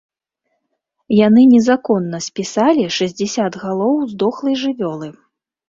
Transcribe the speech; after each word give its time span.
Яны 1.27 1.43
незаконна 1.51 2.21
спісалі 2.29 2.83
шэсцьдзесят 2.97 3.61
галоў 3.67 3.95
здохлай 4.17 4.61
жывёлы. 4.67 5.07